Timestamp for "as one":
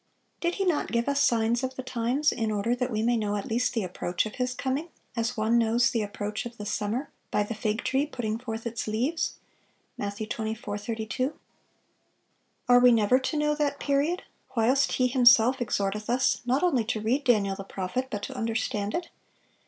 5.15-5.59